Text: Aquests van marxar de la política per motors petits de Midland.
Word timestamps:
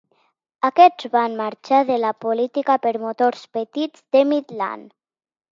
Aquests 0.69 1.09
van 1.15 1.35
marxar 1.41 1.83
de 1.91 1.99
la 2.05 2.13
política 2.25 2.79
per 2.87 2.95
motors 3.05 3.47
petits 3.59 4.07
de 4.17 4.29
Midland. 4.35 4.91